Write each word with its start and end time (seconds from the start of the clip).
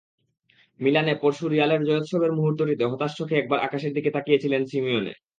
মিলানে 0.79 1.13
পরশু 1.21 1.45
রিয়ালের 1.47 1.81
জয়োৎসবের 1.87 2.31
মুহূর্তটিতে 2.37 2.83
হতাশ 2.91 3.11
চোখে 3.19 3.35
একবার 3.37 3.59
আকাশের 3.59 3.91
দিকে 3.93 4.09
তাকিয়েছিলেন 4.15 4.61
সিমিওনে। 4.65 5.13